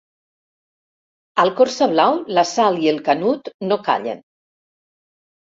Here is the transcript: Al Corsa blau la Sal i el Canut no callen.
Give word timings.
Al 1.43 1.51
Corsa 1.59 1.87
blau 1.91 2.17
la 2.39 2.45
Sal 2.53 2.81
i 2.87 2.91
el 2.93 2.99
Canut 3.11 3.53
no 3.73 3.79
callen. 3.91 4.27